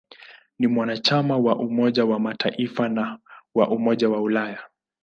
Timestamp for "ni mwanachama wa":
0.59-1.55